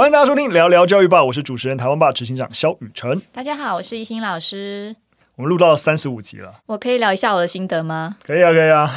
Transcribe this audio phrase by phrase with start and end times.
[0.00, 3.20] 欢迎大家收听聊聊教育吧，我是主持人台湾霸执行长萧雨辰。
[3.30, 4.96] 大家好，我是一心老师。
[5.40, 8.14] 我们录到三十五集了，我可以聊一下我的心得吗？
[8.22, 8.94] 可以啊，可以啊。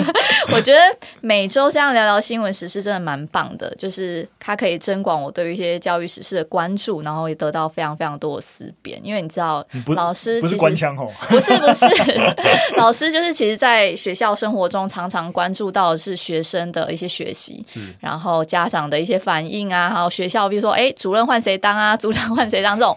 [0.52, 0.78] 我觉得
[1.22, 9.00] 每周这样聊聊新闻时事真的蛮棒的，就是它可以增广我对于一些教育时事的关注，然后也得到非常非常多的思辨。
[9.02, 11.86] 因为你知道，老师不是官腔哦，不是不是，
[12.76, 22.94] 老师就是其实在学校生活中常常关注到的是学生的一些学习，是然后家长的一些反应啊，还有学校比如说哎主任换谁当啊， 组长换谁当这种。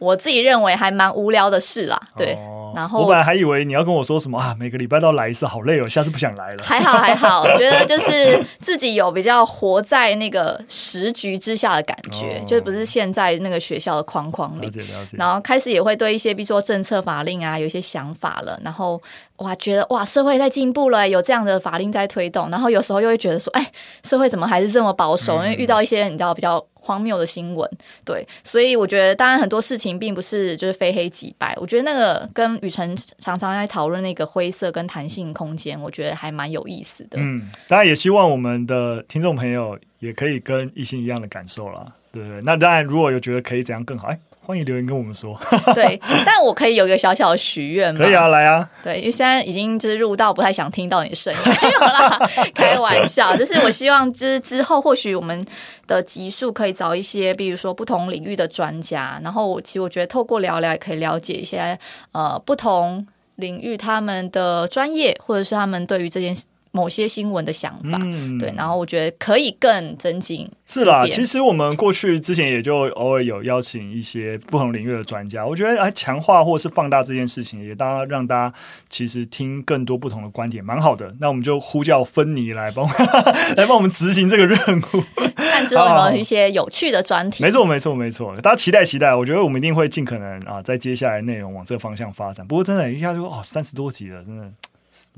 [0.00, 2.34] 我自己认为还蛮无聊的事啦，对。
[2.34, 6.62] 哦、然后我本来还以为你要跟我说什么啊，每个礼拜都要来一次，好累哦，下次不想来了。
[6.64, 14.66] 还好还好，觉得就是自己有比较活在那个时局之下的感觉，哦、就不是现在那个学校的框框里。
[14.66, 15.16] 了解了解。
[15.18, 18.58] 然后开始也会对一些，比如说政策法令啊，有一些想法了。
[18.64, 19.00] 然后
[19.36, 22.48] 哇，觉得哇，社会在进步了，有这样的法令在推动。
[22.50, 23.70] 然后有时候又会觉得说，哎，
[24.04, 25.38] 社会怎么还是这么保守？
[25.38, 26.64] 嗯、因为遇到一些你知道比较。
[26.80, 27.70] 荒谬的新闻，
[28.04, 31.54] 对，所以我觉得，当然很多事情并不是就是非黑即白。
[31.60, 37.18] 我觉得那个跟雨辰常常在讨论那个灰色跟弹性空间，我觉得还蛮有意思的。
[37.20, 41.92] 嗯，当然也希望我们的听众朋友也可以跟一心一样的感受啦。
[42.10, 44.18] 对对，那当然如果有觉得可以怎样更好，哎。
[44.50, 45.38] 欢迎留言跟我们说。
[45.76, 48.04] 对，但我可以有一个小小的许愿吗？
[48.04, 48.68] 可以啊，来啊。
[48.82, 51.38] 对，因为现在已经就是入到，不太想听到你的声音。
[51.62, 52.18] 没有啦，
[52.52, 53.34] 开玩笑。
[53.38, 55.46] 就是我希望，就是之后或许我们
[55.86, 59.20] 的集数可以找一些，比如说不同领域的专家。
[59.22, 61.78] 然后，其实我觉得透过聊聊也可以了解一些
[62.10, 66.44] 呃不同领域他们的专业，或者是他们对于这件事。
[66.72, 70.48] 某些新闻的想法，嗯、对，然后我觉得可以更增进。
[70.64, 78.54] 是啦，其实我们过去之前也就偶尔有邀请一些不同领域的专家，我觉得哎，强化或是放大这件事情，也当让大家
[78.88, 81.12] 其实听更多不同的观点，蛮好的。
[81.18, 82.86] 那我们就呼叫芬妮来帮
[83.56, 85.02] 来帮我们执行这个任务，
[85.36, 87.42] 看之后有没有一些有趣的专题。
[87.42, 89.12] 没错，没错，没错，大家期待期待。
[89.12, 92.46] 我觉得我们一定会尽可能啊，在接下来内容往这个方向发展。
[92.46, 94.48] 不过真的，一下就哦，三十多集了，真的。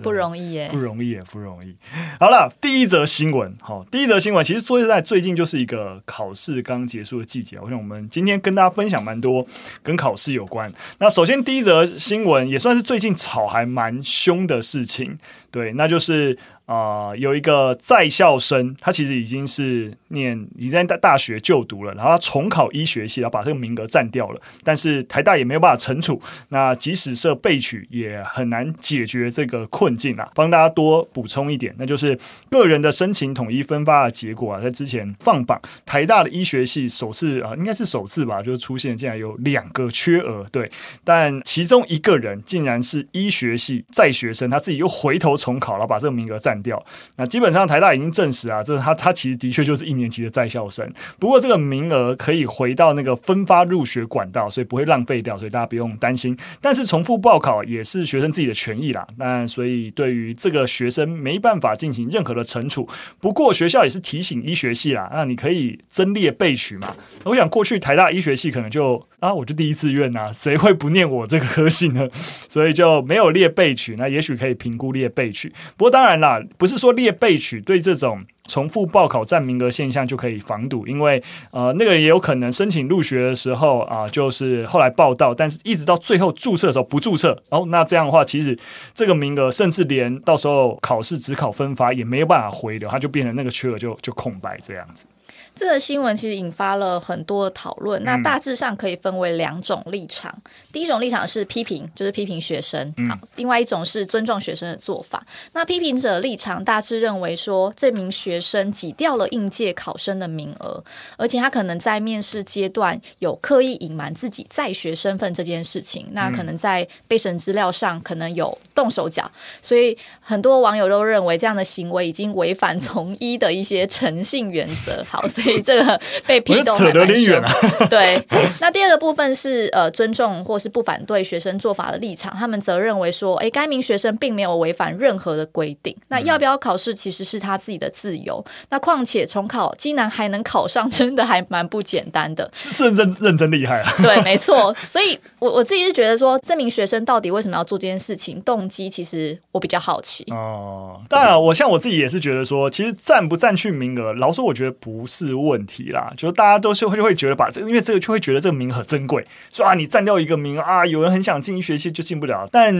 [0.02, 1.76] 不容易耶，不容易耶，不容易。
[2.20, 7.58] 好了，第一则新闻，好，第一则新闻，其实说实在，最近就是一个考试刚结束的季节。
[7.60, 9.46] 我想我们今天跟大家分享蛮多
[9.82, 10.72] 跟考试有关。
[10.98, 15.18] 那首先第一则新闻也算是最近吵还蛮凶的事情，
[15.50, 16.38] 对，那就是。
[16.72, 24.40] 啊、有一个在校生，他其实已经是念已经在大学就读了，然后他重考医学系，然后把这个名额占掉了。
[24.64, 26.18] 但是台大也没有办法惩处，
[26.48, 30.30] 那即使设备取也很难解决这个困境啊。
[30.34, 32.18] 帮大家多补充一点，那就是
[32.48, 40.70] 个人的申请统一分发的结果啊，在之前放榜，台大的医学系首次啊，应该是首次吧，就出现竟然有两个缺额，对，
[41.04, 46.61] 但其中一个人竟然是医学系在学生，他自己又回头重考，然后把这个名额占。
[46.62, 46.82] 掉，
[47.16, 50.90] 那基本上台大已经证实啊，这是他他其实的确就是一年级的在校生。
[51.18, 56.36] 不过这个名额可以回到那个分发入学管道，所以不会浪费掉，所以大家不用担心。
[56.60, 59.06] 但是重复报考也是学生自己的权益啦。
[59.16, 62.88] 那所以对于这个学生没办法进行任何的惩处。
[63.20, 66.94] 不过学校也是提醒医学系啦，那你可以增列备取嘛。
[67.24, 72.08] 我想过去台大医学系可能就啊，我就第一志愿呐，谁会不念我这个科系呢？
[72.48, 73.94] 所以就没有列备取。
[73.96, 75.48] 那也许可以评估列备取。
[75.76, 76.41] 不过当然啦。
[76.56, 88.58] 不是说列备取对这种重复报考占名额现象就可以防堵，因为呃，那个也有可能申请入学的时候啊、就是后来报到，但是一直到最后注册的时候不注册，哦，那这样的话，其实
[88.94, 95.06] 这个名额甚至连到时候考试只考分发也没有办法回流，它就变成那个缺额就就空白这样子。
[95.54, 100.32] 这个新闻其实引发了很多的讨论，那大致上可以分为两种立场。
[100.44, 105.24] 嗯、第一种立场是批评，就是批评学生；好，另外一种是尊重学生的做法。
[105.52, 110.82] 那批评者立场大致认为说，这名学生挤掉了应届考生的名额，
[111.16, 116.06] 而且他可能在面试阶段有刻意隐瞒自己在学身份这件事情。
[116.12, 119.30] 那可能在备审资料上可能有动手脚，
[119.60, 125.04] 所以很多网友都认为这样的行为已经违反从医的一些诚信原则。
[125.04, 125.22] 好。
[125.32, 127.48] 所以这个被批斗扯得有点远了。
[127.88, 128.22] 对，
[128.60, 135.96] 那第二个部分是呃尊重或是不反对学生做法的立场，他们则认为说，哎，该名学生并没有违反任何的规定。
[136.08, 138.44] 那要不要考试其实是他自己的自由。
[138.70, 142.48] 那况且重考竟然还能考上，真的还蛮不简单的。
[142.52, 143.92] 是认真认真厉害啊！
[144.02, 144.74] 对，没错。
[144.74, 150.24] 所以我我自己是觉得说，这名学生到底为什么要做这件事情，动机其实我比较好奇。
[150.30, 155.31] 哦，当然，我像我自己也是觉得说，其实占不占去名额，老实说，我觉得不是。
[155.40, 162.72] 问题啦，就是大家都是会就会觉得把这，因为这个就会觉得这个名很珍贵，说啊，你占掉一个名啊，有人很想进学习就进不了，但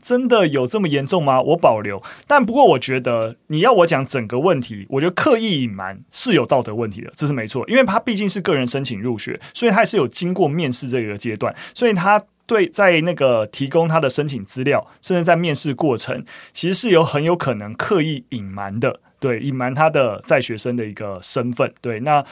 [0.00, 1.40] 真的有这么严重吗？
[1.40, 2.02] 我保留。
[2.26, 12.22] 但不过我觉得你要我讲整个问题，我觉得刻意隐瞒是有道德问题的，这是没错，因为他毕竟是个人申请入学，所以他是有经过面试这个阶段，所以他。
[12.50, 18.98] 对，在那个提供他的申请资料，甚至在面试过程，其实是有很有可能刻意隐瞒的。
[19.20, 21.72] 对，隐瞒他的在学生的一个身份。
[21.80, 22.24] 对，那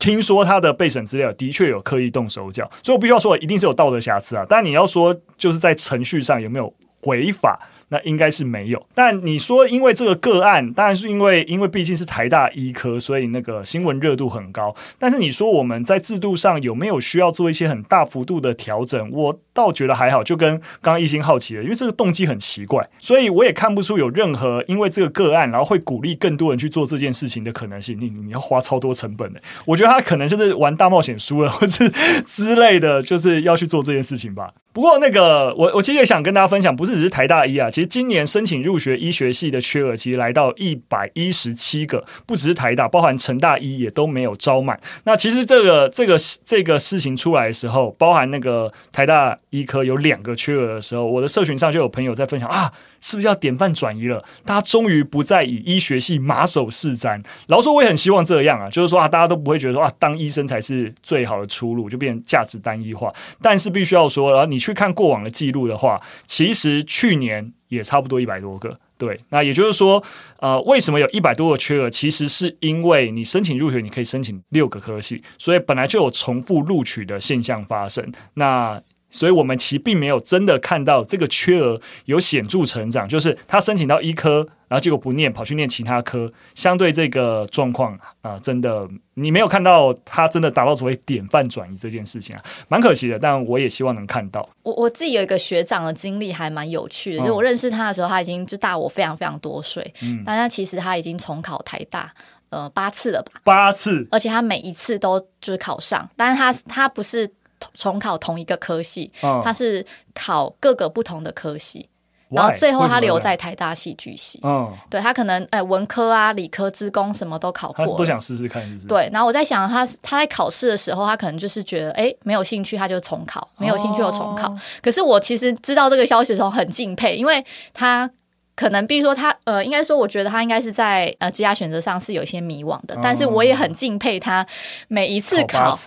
[0.00, 4.44] 听说他的备审资料的确有刻意动手脚，所以我必须要说，一定是有道德瑕疵啊。
[4.48, 7.60] 但你要说，就是在程序上有没有违法？
[7.92, 14.74] 那应该是没有，但你说因为这个个案，当然是因为因为毕竟是台大医科，所以那个新闻热度很高。
[14.98, 19.10] 但是你说我们在制度上有没有需要做一些很大幅度的调整？
[19.10, 20.24] 我倒觉得还好。
[20.24, 28.00] 就跟刚刚一心好奇的，因为这个动机很奇怪，所以我也看不出有任何因为这个个案，然后会鼓励更多人去做这件事情的可能性。
[28.00, 31.92] 你你要花超多成本的，我觉得他可能就是玩大冒险输了，或是
[32.24, 34.54] 之类的，就是要去做这件事情吧。
[34.72, 37.88] 不过那个我我其实也想跟大家分享，不是只是台大医啊，其实。
[37.92, 44.80] 今年申请入学医学系的缺额其实来到一百一十七个，不只是台大，包含成大医也都没有招满。
[45.04, 52.72] 那其实这个这个这个事情出来的时候，包含那个台大医科有两个缺额的时候，我的社群上就有朋友在分享啊。
[53.02, 54.24] 是不是要典范转移了？
[54.46, 57.22] 大家终于不再以医学系马首是瞻。
[57.48, 63.12] 老实说，我也很希望这样啊，就是说啊，大家都不会觉得说啊，当医生才是最好的出路，就变价值单一化。
[63.42, 68.78] 但是必须要说，然后你去看过往的记录的话，其实去年也差不多一百多个。
[68.98, 70.00] 对，那也就是说，
[70.38, 71.90] 呃，为什么有一百多个缺额？
[71.90, 78.12] 其实是因为你申请入学，你可以申请六个科系，所以本来就有重复录取的现象发生。
[78.34, 78.80] 那
[79.12, 86.32] 所以我们其实并没有真的看到这个缺额有显著成长，就是他申请到医科，然后结果不念，跑去念其他科。
[86.54, 93.18] 相对这个状况啊，真的你没有看到他真的达到所谓典范转移这件事情啊，蛮可惜的。
[93.18, 94.48] 但我也希望能看到。
[94.62, 102.10] 我我自己有一个学长的经历还蛮有趣的，就是我认识他的时候，他已经就大我非常非常多岁，嗯，但他其实他已经重考台大
[102.48, 103.40] 呃八次了吧？
[103.44, 107.30] 八次，而且他每一次都就是考上，但是他他不是。
[107.74, 109.10] 重考同一个科系，
[109.42, 111.88] 他是考各个不同的科系，
[112.28, 114.40] 然后最后他留在台大戏剧系。
[114.42, 118.86] 嗯，对他可能哎文科啊、理科、资工什么都考过，他都想试试看，是不是？
[118.86, 124.54] 对，然后我在想他他在考试的时候，他可能就是觉得哎没有兴趣，他就重考；没有兴趣就重考。
[124.82, 127.44] 可是我其实知道这个消息的时候很敬佩，因为
[127.74, 128.10] 他
[128.54, 134.46] 可能比如说他呃，应该说我觉得他应该是在呃职业选择上是有一些迷惘的，但是我也很敬佩他
[134.88, 135.78] 每一次考。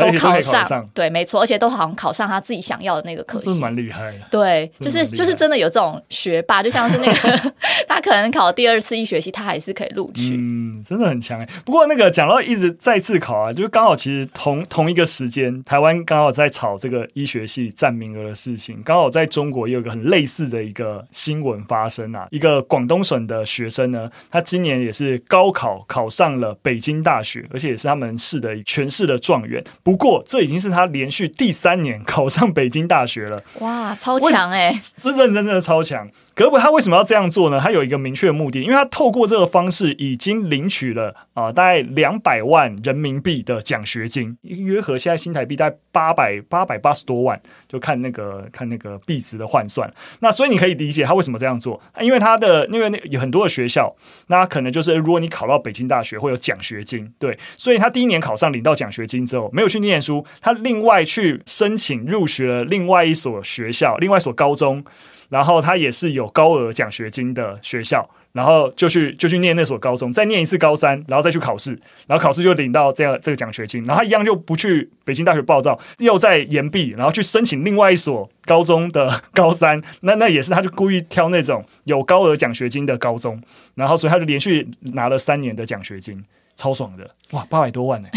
[0.00, 4.18] 都考上，考上对，没错，而且都好像考上他自己想要的那个科系，是蛮厉害的。
[4.30, 7.52] 对，就是就是真的有这种学霸，就像是那个
[7.86, 10.36] 他可能考第二次医学系，他还是可以录取。
[10.36, 11.48] 嗯，真的很强哎。
[11.64, 22.26] 不过那个讲到一直再次考啊，就是刚好其实同同一个时间，台湾刚好在炒这个医学系占名额的事情，刚好在中国也有个很类似的一个新闻发生啊。
[22.30, 29.62] 一个广东省的学生呢，他今年也是高考考上了北京大学，而且也是他们市的全市的状元。
[29.82, 33.42] 不过，这已经是他连续第三年考上北京大学了。
[33.60, 34.78] 哇，超强哎！
[34.96, 36.08] 这认真真的超强。
[36.40, 37.60] 可不，他为什么要这样做呢？
[37.60, 47.38] 他有一个明确的目的，因为他透过这个方式已经领取了啊、大概两百万人民币的奖学金，约合现在新台币大概八百八百八十多万，
[47.68, 49.92] 就看那个看那个币值的换算。
[50.20, 53.94] 那所以你可以理解他为什么这样做，因为他的因为有很多的学校，
[54.28, 64.82] 那可能就是如果你考到北京大学会有奖学金，对，所以他第一年考上领到奖学金之后，没有去念书，他另外去申请入学了另外一所学校，另外一所高中。
[65.30, 71.70] 然后他也是有高额奖学金的学校，然后就去就去念那所高中，再念一次高三，然后再去考试，
[72.06, 83.40] 然后考试就领到这样这个奖学金，然后他一样就不去北京大学报到，又在延毕，然后去申请另外一所高中的高三，那那也是他就故意挑那种有高额奖学金的高中，
[83.76, 86.24] 然后所以他就连续拿了三年的奖学金，
[86.56, 88.08] 超爽的，哇，八百多万呢、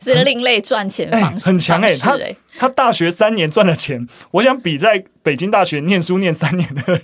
[0.00, 2.18] 是另类赚钱方式，很强哎、欸，他
[2.58, 5.04] 他大学三年赚的钱，我想比在。
[5.22, 6.98] 北京大学念书念三年的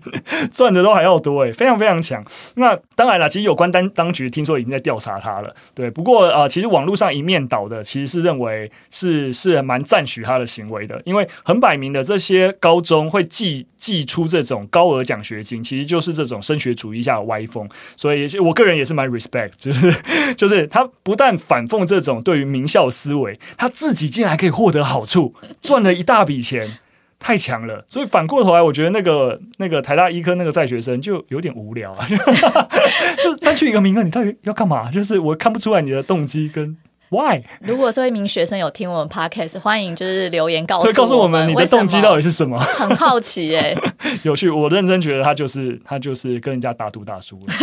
[0.50, 2.24] 赚的都还要多哎，非常非常强。
[2.54, 5.90] 那当然了，其实有关当当局听说已经在调查他了，对。
[5.90, 17.68] 不过呃，其实网络上一面倒的其实是认为是是蛮赞许他的行为的，因为很摆明的这些高中会寄寄出这种高额奖学金，其实就是这种升学主义下的歪风。
[17.98, 19.94] 所以我个人也是蛮 respect，就是
[20.36, 26.78] 就是他不但反讽这种对于名校思维，他自己竟然还可以获得好处，赚了一大笔钱。
[27.18, 32.06] 太强了，所以反过头来，我觉得那个那个台大医科那个在学生就有点无聊啊，
[33.24, 34.90] 就争取一个名额，你到底要干嘛？
[34.90, 36.76] 就是我看不出来你的动机跟。
[37.08, 37.42] Why？
[37.60, 42.58] 如果这一名学生有听我们 Podcast，欢迎就是留言告诉告诉我们你的动机到底是什么？
[42.58, 43.78] 很好奇耶、欸，
[44.24, 44.50] 有趣。
[44.50, 47.54] 我认真觉得他就是他就是跟人家打赌打输了。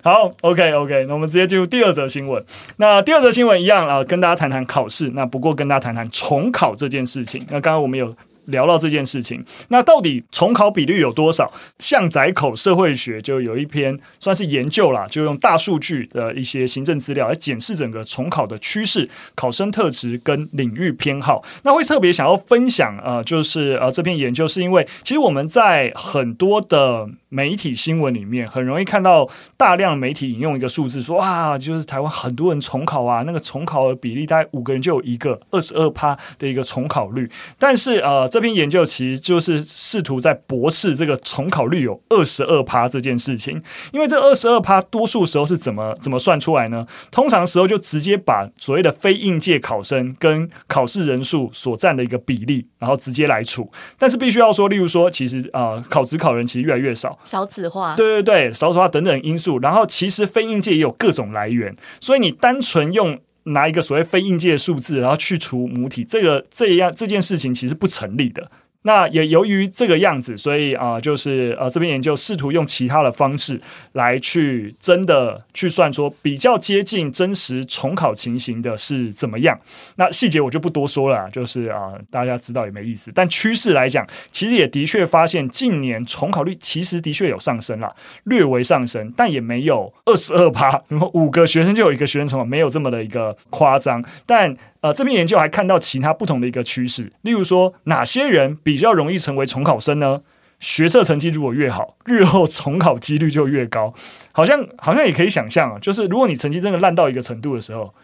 [0.02, 2.42] 好，OK OK，那我们直接进入第二则新闻。
[2.76, 5.10] 那第二则新闻一样啊，跟大家谈谈考试。
[5.10, 7.44] 那不过跟大家谈谈重考这件事情。
[7.50, 8.14] 那刚刚我们有。
[8.48, 11.50] 聊到这件事情，那到底重考比率有多少？
[11.78, 21.42] 巷仔口社会学就有一篇算是研究啦，就用大数据的一些行政资料来检视整个重考的趋势、考生特质跟领域偏好。
[21.62, 46.86] 那会特别想要分享呃，就是呃这篇研究是因为其实我们在很多的媒体新闻里面很容易看到大量媒体引用一个数字说哇，就是台湾很多人重考啊，那个重考的比例大概五个人就有一个二十二趴的一个重考率，但是呃这篇研究其实就是试图在驳斥这个重考率有二十二趴这件事情，因为这二十二趴多数时候是怎么怎么算出来呢？
[47.10, 53.70] 通常时候就直接把所谓的非应届考生跟考试人数所占的一个比例，然后直接来除。
[53.96, 59.58] 但是必须要说，例如说，其实啊、呃，考职考人其实越来越少，少子化，对对对，少子化等等因素。
[59.60, 63.18] 然后其实非应届也有各种来源，所以你单纯用。
[63.52, 68.50] 拿一个所谓非应届数字，然后去除母体，这个这样这件事情其实不成立的。
[68.82, 73.60] 那也由于这个样子，所以啊、就是呃，这边研究试图用其他的方式
[73.92, 79.58] 来去真的去算说比较接近真实重考情形的是怎么样。
[79.96, 83.10] 那细节我就不多说了，就是啊、大家知道也没意思。
[83.12, 87.94] 但趋势来讲，其实也的确发现近年重考率其实的确有上升了，
[88.24, 94.56] 略微上升，但也没有二十二趴，然后五个学生就有一个学生重考，没有这么的一个夸张，但。
[94.80, 100.20] 呃，这篇研究还看到其他不同的一个趋势，例如说，哪些人比较容易成为重考生呢？
[100.60, 103.94] 学测成绩如果越好，日后重考几率就越高。
[104.32, 107.94] 好像好像也可以想象啊，就是如果你成绩真的烂到一个程度的时候，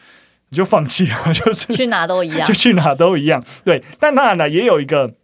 [0.51, 3.45] 你就放弃了， 就是去哪都一样，就去哪都一样。
[3.65, 5.15] 对，但当然了，也有一个。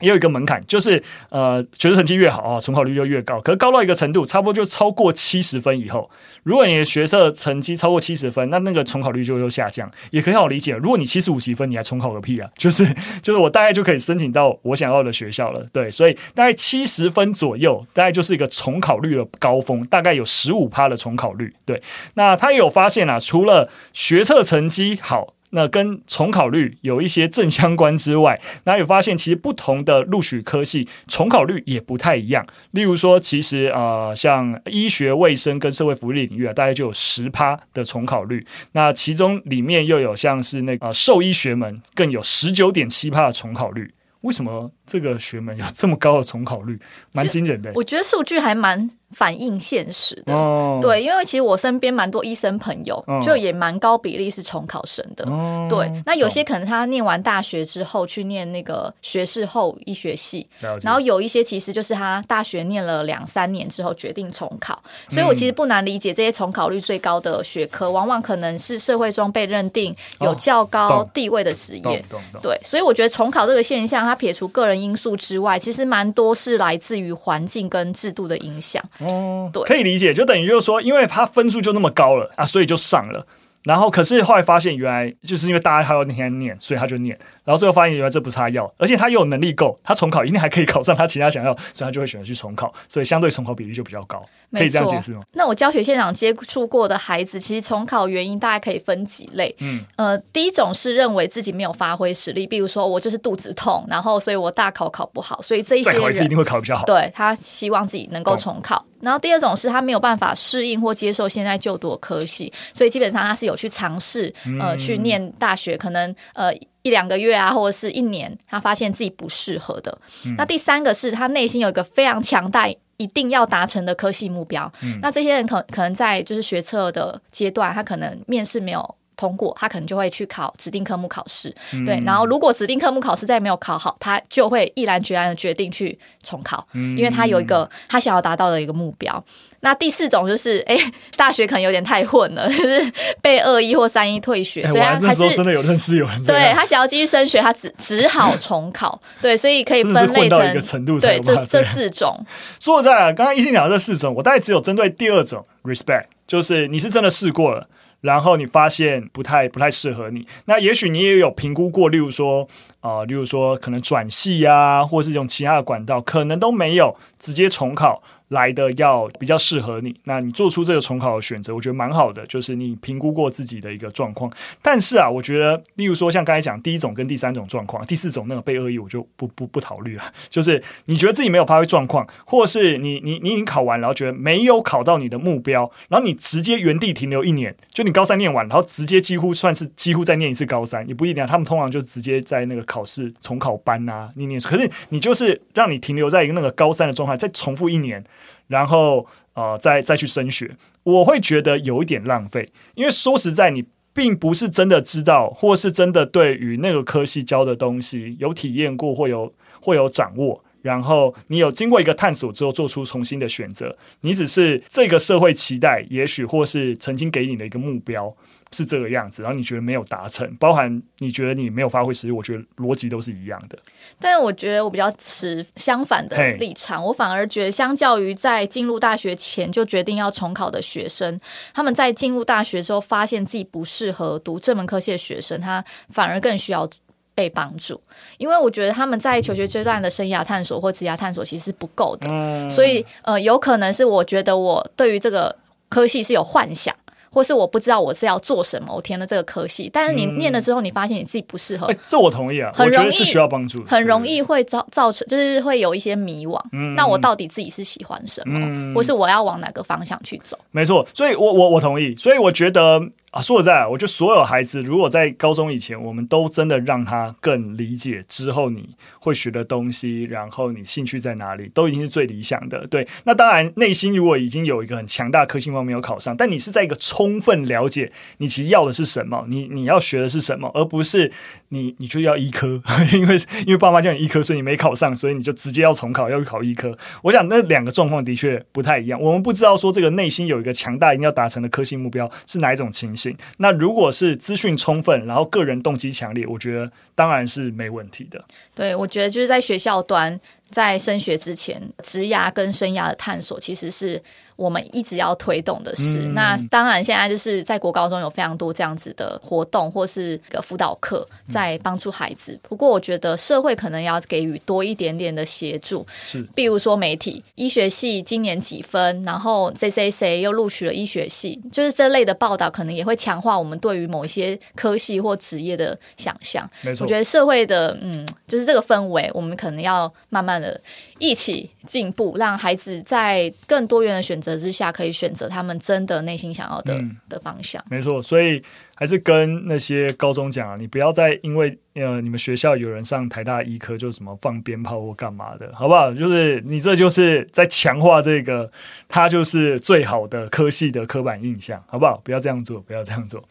[0.00, 3.40] 也有一个门槛，就是呃，学测成绩越好啊，重考率就越高。
[3.40, 6.10] 可是高到一个程度，差不多就超过七十分以后，
[6.42, 9.90] 如果你的学测成绩超过七十分，那那个重考率就又下降。
[10.10, 12.50] 也可以好理解，如果你七十五级分，你还重考个屁啊！
[12.58, 12.84] 就是
[13.22, 15.64] 就是我大概就可以申请到我想要的学校了。
[15.72, 21.52] 对，所以大概七十分左右，大概就是一个重考率的高峰，大概有十五趴的重考率。
[21.64, 21.80] 对，
[22.14, 25.34] 那他也有发现啊，除了学测成绩好。
[25.54, 32.44] 那跟重考率有一些正相关之外，那有发现其实不同的录取科系重考率也不太一样。
[32.72, 38.44] 例如说，其实啊，像医学卫生跟社会福利领域啊，大概就有十趴的重考率。
[38.72, 43.88] 那其中里面又有像是那个呃兽医学门，更有十九点七趴的重考率。
[44.22, 46.78] 为什么这个学门有这么高的重考率？
[47.12, 47.72] 蛮惊人的。
[47.74, 48.90] 我觉得数据还蛮。
[49.14, 55.88] 反映现实的，哦、对，因为其实我身边蛮多医生朋友，哦、就也蛮高比例是重考生的，哦、对。
[56.04, 60.44] 那有些可能他念完大学之后去念那个学士后医学系，
[60.82, 72.58] 然后有一些其实就是他大学念了两三年之后决定重考，所以我其实不难理解这些重考率最高的学科，往往可能是社会中被认定有较高地位的职业，哦、对。
[72.64, 78.82] 所以我觉得重考这个现象，它撇除个人因素之外，其实蛮多是来自于环境跟制度的影响。
[78.98, 83.26] 哦，对，可以理解，就等于就是说，因为他分数就那么高了啊，所以就上了。
[83.64, 87.18] 然后，可是后来发现，原来就是因为大家还要那天念，所以他就念。
[87.44, 92.72] 然后最后发现，原来这不是他要，而且他又有能力够，他重考一定还可以考上他其他想要，所以他就会选择去重考。
[92.88, 95.22] 所以相对重考比例就比较高，可以这样解释吗？
[95.32, 99.54] 那我教学现场接触过的孩子，其实重考原因大概可以分几类。
[99.60, 106.84] 嗯，呃，第一种是认为自己没有发挥实力，比如说我就是肚子痛，然后所以我大考考不好，所以这一些人一定会考比较好。
[106.84, 108.84] 对，他希望自己能够重考。
[109.04, 119.96] 然后第二种是他没有办法适应或接受现在就读的科系，所以基本上他是有去尝试呃去念大学，可能呃一两个月啊或者是一年，他发现自己不适合的。
[120.24, 124.70] 嗯、那第三个是他内心有一个非常强大一定要达成的科系目标。
[124.82, 128.94] 嗯、那这些人可可能在就是学测的阶段，他可能面试没有。
[129.16, 132.00] 通过，他可能就会去考指定科目考试，嗯、对。
[132.04, 139.22] 然后如果指定科目考试再没有考好，他就会毅然决然的决定去重考，嗯、因为他有一个他想要达到的一个目标。
[139.60, 140.76] 那第四种就是， 哎，
[141.16, 142.92] 大学可能有点太混了， 就是
[143.22, 152.22] 被二一或三一退学，所以他还是真的有认识有人对他想要继续升学，他只只好重考，对，所以可以分 类成一个程度对这这四种。
[152.60, 157.66] 说实在，刚刚一心讲的这四种，我大概只有针对第二种 respect，就是你是真的试过了。
[158.04, 162.46] 然后你发现不太不太适合你，那也许你也有评估过，例如说
[162.80, 168.02] 啊、呃，例如说可能转系啊，或是用其他的管道，可能都没有直接重考。
[168.34, 174.30] 来的要比较适合你，那你做出这个重考的选择，我觉得蛮好的，就是你评估过自己的一个状况。
[174.60, 180.02] 但是啊，我觉得，例如说像刚才讲第一种跟第三种状况，第四种那个被恶意，我就不不不考虑了。
[180.28, 191.24] 就是你觉得自己没有发挥状况，或是你你你已经考完，然后觉得没有考到你的目标，然后你直接原地停留一年，就你高三念完，然后直接几乎算是几乎再念一次高三，也不一定。
[191.26, 194.40] 他们通常就直接在那个考试重考班啊念念。
[194.40, 198.02] 可是你就是让你停留在一个那个高三的状态，再重复一年。
[198.46, 210.44] 然后，呃，再再去升学，我会觉得有一点浪费，因为说实在，你并不是真的知道，或是真的对于那个科系教的东西有体验过，或有或有掌握。
[210.62, 218.16] 然后你有经过一个探索之后，做出重新的选择，你只是这个社会期待，也许或是曾经给你的一个目标
[218.54, 223.58] 是这个样子，然后你觉得没有达成，包含你觉得你没有发挥实力，我觉得逻辑都是一样的。
[223.98, 231.20] 但我觉得我比较持相反的立场，我反而觉得，相较于在进入大学前就决定要重考的学生，
[231.52, 236.70] 他们在进入大学之后发现自己不适合读这门科系的学生，他反而更需要。
[237.16, 237.80] 被帮助，
[238.18, 245.32] 因为我觉得他们在求学阶段的生涯探索或职涯探索其实是不够的，嗯、所以呃，有可能是我觉得我对于这个
[245.68, 246.74] 科系是有幻想。
[247.14, 251.66] 或是我不知道我是要做什么，我填了这个科系，但是你念了之后，你发现你自己不适合。
[251.68, 256.38] 欸，这我同意啊，很容易是需要帮助，很容易会造造成，就是会有一些迷惘。
[256.52, 260.36] 嗯，那我到底自己是喜欢什么，嗯，或是我要往哪个方向去走？
[260.50, 262.80] 没错，所以我我我同意，所以我觉得
[263.14, 272.66] 啊，说实在，我觉得所有孩子如果在高中以前，我们都真的让他更理解之后你会学的东西，然后你兴趣在哪里，都已经是最理想的。
[272.66, 276.74] 对，那当然内心如果已经有一个很强大科系方没有考上，但你是在一个。
[276.76, 281.10] 充分了解你其实要的是什么，你你要学的是什么，而不是
[281.50, 282.60] 你你就要医科，
[282.92, 283.16] 因为
[283.46, 286.76] 因为爸妈叫你医科，所以你没考上，所以你就直接要重考，要去考医科。
[287.02, 289.00] 我想那两个状况的确不太一样。
[289.00, 293.03] 我们不知道说这个内心有一个强大一定要达成的科系目标是哪一种情形。
[293.38, 298.24] 那如果是资讯充分，然后个人动机强烈，我觉得当然是没问题的。
[298.54, 300.20] 对，我觉得就是在学校端，
[300.54, 304.00] 在升学之前，职涯跟生涯的探索其实是。
[304.36, 312.36] 我们一直要推动的事，嗯、那当然现在就是在国高中有非常多这样子的活动，或是个辅导课在帮助孩子。
[312.42, 326.44] 不过我觉得社会可能要给予多一点点的协助，是，比如说媒体，医学系今年几分，然后谁谁谁又录取了医学系，就是这类的报道，可能也会强化我们对于某一些科系或职业的想象。
[326.62, 330.60] 没错，我觉得社会的嗯，就是这个氛围，我们可能要慢慢的
[330.98, 334.34] 一起进步，让孩子在更多元的选择。
[334.34, 337.64] 之下，可以选择他们真的内心想要的、嗯、的方向。
[337.70, 338.42] 没错，所以
[338.74, 345.92] 还是跟那些高中讲啊，你不要再因为呃你们学校有人上台大医科就什么放鞭炮或干嘛的，好不好？
[345.92, 348.50] 就是你这就是在强化这个
[348.88, 352.00] 他就是最好的科系的刻板印象，好不好？
[352.04, 353.22] 不要这样做，不要这样做。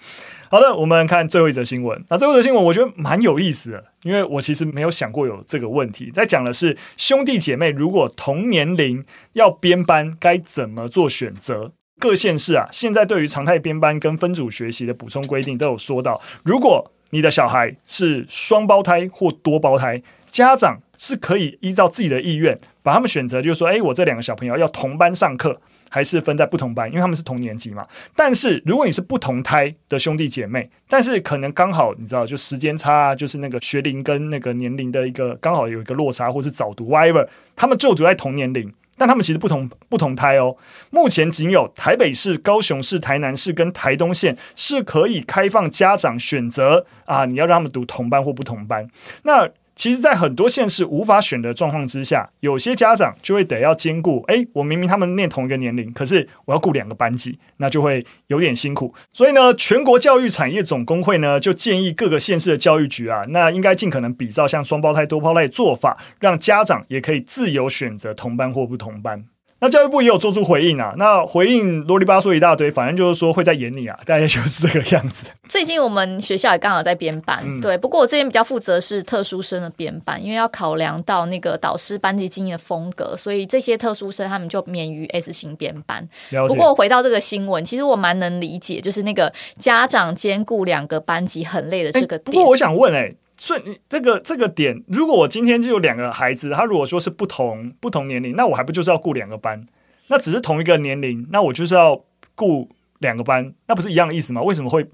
[0.49, 2.03] 好的，我们看最后一则新闻。
[2.09, 6.11] 那最后一则新闻我觉得蛮有意思的，因为我其实没有想过有这个问题。
[6.11, 11.71] 在讲的是兄弟姐妹如果同年龄要编班，该怎么做选择？
[11.99, 25.61] 各县市啊，现在对于常态编班跟分组学习的补充规定都有说到，如果你的小孩是双胞胎或多胞胎，家长是可以依照自己的意愿把他们选择，就是说，诶，我这两个小朋友要同班上课。
[25.93, 27.85] 还是分在不同班，因为他们是同年级嘛。
[28.15, 40.55] 但是如果你是不同胎的兄弟姐妹，但是可能刚好你知道，就时间差，就是那个学龄跟那个年龄的一个刚好有一个落差，或是早读，whatever，他们就读在同年龄，但他们其实不同不同胎哦。
[40.91, 48.89] 目前仅有台北市、高雄市、台南市跟台东县是可以开放家长选择啊，你要让他们读同班或不同班。
[49.23, 54.23] 那其实，在很多县市无法选的状况之下，有些家长就会得要兼顾。
[54.27, 58.93] 诶，我明明他们念同一个年龄，可是我要顾两个班级，那就会有点辛苦。
[59.11, 69.25] 所以呢，全国教育产业总工会呢就建议各个县市的教育局啊，那应该尽可能比照像双胞胎、多胞胎的做法，让家长也可以自由选择同班或不同班。
[69.63, 75.31] 那教育部也有做出回应啊，那回应啰里吧嗦一大堆，反正就是说会在演你啊， 大概就是这个样子。
[75.47, 86.05] 最近我们学校也刚好在编班，嗯、对，不过我这边比较负责是特殊生的编班，因为要考量到那个导师班级经营的风格，所以这些特殊生他们就免于 S 型编班。
[86.49, 92.25] 不过回到这个新闻，其实我蛮能理解，就是那个家长兼顾两个班级很累的这个点。
[92.25, 93.15] 欸、不过我想问、欸，哎。
[93.43, 99.65] 所以你这个这个点，如果我今天就有两个孩子，他如果说是不同不同年龄，那我还不就是要顾两个班？
[100.07, 102.01] 那只是同一个年龄，那我就是要
[102.35, 104.41] 顾两个班，那不是一样的意思吗？
[104.41, 104.89] 为什么会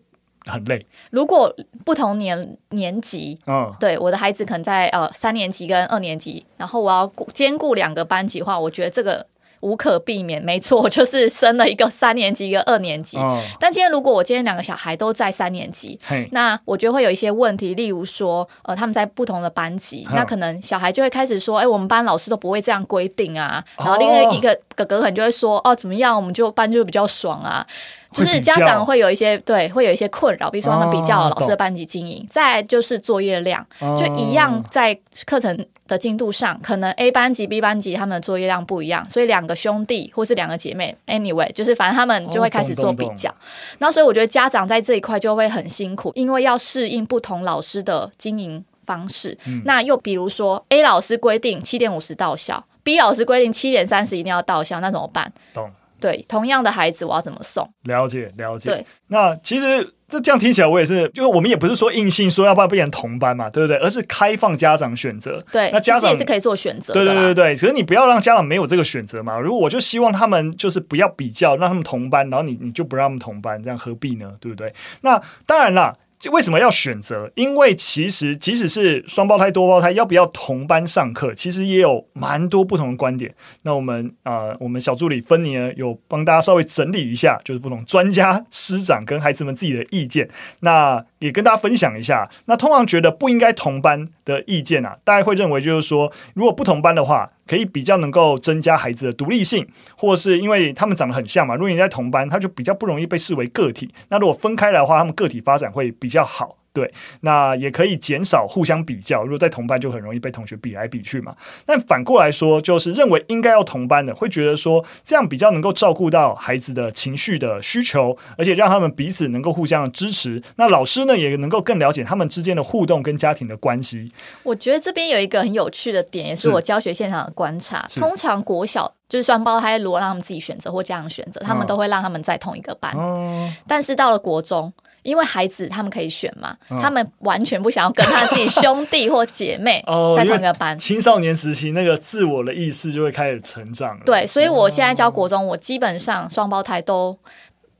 [0.47, 0.83] 很累？
[1.11, 9.23] 如果不同年年级，嗯，对，我的孩子可能在呃三年级跟二年级，然后我要兼顾两个班级的话，我觉得这个。
[9.61, 13.17] 无可避免，没错， 就是生了一个三年级，一个二年级。
[13.17, 15.99] 哦、但今天如果我今天两个小孩都在三年级，
[16.31, 23.63] 那我觉得会有一些问题，例如说，呃，他们在不同的班级，哦、那可能小孩就会开始说，哎、欸，我们班老师都不会这样规定啊。
[23.77, 27.65] 然后另外一个哥哥可能就会说，哦，怎么样，我们就班就比较爽啊。
[28.11, 43.33] 就是家长会有一些对，会有一些困扰，比如说他们比较老师的班级经营，哦、再就是作业量，哦、就一样在课程的进度上，可能 A 班级、B 班级他们的作业量不一样，所以两个兄弟或是两个姐妹，anyway，就是反正他们就会开始做比较。
[43.77, 49.37] 那、哦、所以我觉得家长在这一块就会很辛苦，因为要适应不同老师的经营方式。
[49.45, 55.31] 嗯、那又比如说 A 老师规定七点五十到校，B 老师规定七点三十一定要到校，那怎么办？
[55.53, 55.69] 懂。
[55.99, 57.69] 对，同样的孩子，我要怎么送？
[57.83, 58.69] 了解，了解。
[58.69, 63.77] 对，那其实这这样听起来，我也是，就是我们也不是说硬性说要不要变成同班嘛，对不对？
[63.77, 65.43] 而是开放家长选择。
[65.51, 66.93] 对，那家长也是可以做选择。
[66.93, 69.39] 对对对对，可是你不要让家长没有这个选择嘛。
[69.39, 74.31] 如果我就希望他们就是不要比较，让他们同班，然后你你就不让他们同班，这样何必呢？
[74.39, 74.73] 对不对？
[75.01, 75.95] 那当然啦。
[76.31, 77.31] 为什么要选择？
[77.35, 83.33] 因为其实即使是双胞胎、多胞胎，要不要同班上课，其实也有蛮多不同的观点。
[83.61, 90.29] 那我们啊、我们小助理芬妮呢，有帮大家稍微整理一下，就是不同专家、师长跟孩子们自己的意见。
[90.59, 92.29] 那也跟大家分享一下。
[92.45, 103.93] 那通常觉得不应该同班的意见啊，大家会认为就是说，如果不同班的话，可以比较能够增加孩子的独立性，或是因为他们长得很像嘛，如果你在同班，他就比较不容易被视为个体。
[104.09, 106.58] 那如果分开来的话，他们个体发展会比较好。
[106.71, 109.23] 对，那也可以减少互相比较。
[109.23, 111.35] 如果在同班，就很容易被同学比来比去嘛。
[111.65, 120.41] 但反过来说，就是认为应该要同班的，会觉得说这样比较能够照顾到孩子的情绪的需求，而且让他们彼此能够互相的支持。
[120.57, 124.11] 那老师呢，也能够更了解他们之间的互动跟家庭的关系。
[124.43, 127.85] 我觉得这边有一个很有趣的点，也是我教学现场的观察。
[127.95, 132.95] 通常国小就是双胞胎，如果让他们自己选择或家长选择，他们都会让他们在同一个班。
[132.95, 134.71] 哦、但是到了国中。
[135.09, 139.83] 因为孩子他们可以选嘛，哦、他们完全不想要跟他自己兄弟或姐妹
[140.15, 140.75] 在同一个班。
[140.75, 144.03] 哦、青少年时期那个自我的意识就会开始成长了。
[144.05, 147.17] 对，所以我现在教国中，我基本上双胞胎都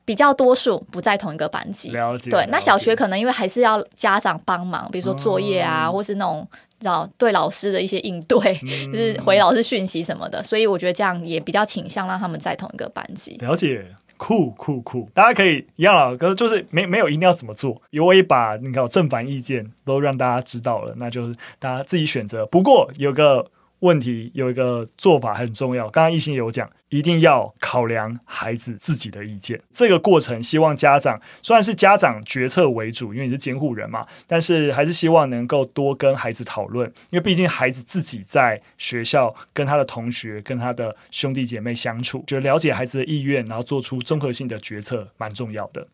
[0.03, 1.91] 比较多数不在同一个班级。
[1.91, 2.31] 了解。
[2.31, 6.47] 对，那小学可能因为还是要家长帮忙，比如说作业啊，哦、或是那种
[6.79, 10.41] 知道对老师的一些应对，嗯、 就是回老师讯息什么的。
[10.41, 13.37] 所以我觉得这样也比较倾向让他们在同一个班级。
[13.41, 13.85] 了解。
[14.19, 15.09] 酷酷酷！
[15.15, 22.45] 大家可以一样了，可是就是没没有一定要怎么做，因为我也把那个正反意见都让大家知道了，那就是大家自己选择。
[22.45, 23.49] 不过有个。
[23.79, 29.61] 问题有一个做法很重要，刚刚亦欣有讲，一定要考量孩子自己的意见。
[29.71, 45.87] 这个过程，希望家长虽然是家长决策为主，因为你是监护人嘛，但是还是希望能够多跟孩子讨论，因为毕竟孩子自己在学校跟他的同学、跟他的兄弟姐妹相处，就了解孩子的意愿，然后做出综合性的决策，蛮重要的。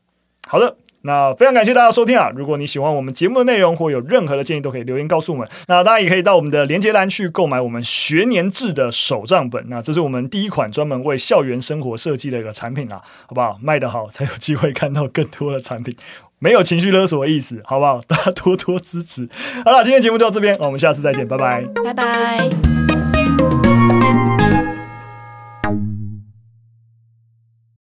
[0.48, 0.76] 好的。
[1.06, 2.32] 那非常感谢大家收听啊！
[2.36, 5.48] 如果你喜欢我们节目的内容，或有任何的建议，都可以留言告诉我们。
[5.68, 9.64] 那大家也可以到我们的连接栏去购买我们学年制的手账本。
[9.70, 13.60] 那这是我们第一款专门为校园生活设计的一个产品啊，好不好？
[13.62, 15.96] 卖得好才有机会看到更多的产品，
[16.40, 18.02] 没有情绪勒索的意思，好不好？
[18.08, 19.30] 大家多多支持。
[19.64, 23.65] 好了，今天节目就到这边，我们下次再见，拜拜，拜拜。